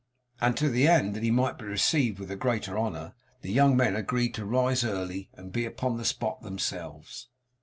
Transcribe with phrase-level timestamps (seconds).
[0.39, 3.13] And to the end that he might be received with the greater honour,
[3.43, 7.27] the young men agreed to rise early, and be upon the spot themselves.